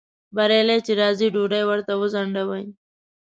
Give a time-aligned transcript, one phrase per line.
[0.35, 2.65] بریالی چې راځي ډوډۍ ورته وځنډوئ